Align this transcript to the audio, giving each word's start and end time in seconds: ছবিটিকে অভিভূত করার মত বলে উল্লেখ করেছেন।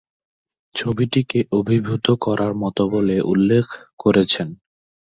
ছবিটিকে 0.75 1.39
অভিভূত 1.51 2.05
করার 2.21 2.53
মত 2.61 2.77
বলে 2.93 3.15
উল্লেখ 3.31 3.65
করেছেন। 3.99 4.47